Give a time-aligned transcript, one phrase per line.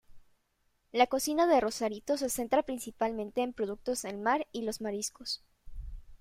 [0.91, 5.43] La cocina de Rosarito se centra principalmente en productos del mar y los mariscos.